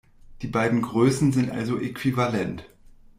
Die 0.41 0.47
beiden 0.47 0.81
Größen 0.81 1.31
sind 1.31 1.51
also 1.51 1.79
äquivalent. 1.79 2.67